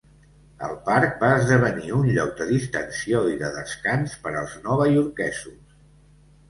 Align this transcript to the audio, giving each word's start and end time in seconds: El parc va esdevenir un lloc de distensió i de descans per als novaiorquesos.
El 0.67 0.71
parc 0.87 1.11
va 1.23 1.29
esdevenir 1.41 1.93
un 1.97 2.07
lloc 2.15 2.33
de 2.41 2.47
distensió 2.53 3.23
i 3.35 3.39
de 3.45 3.55
descans 3.61 4.19
per 4.27 4.35
als 4.43 4.61
novaiorquesos. 4.67 5.63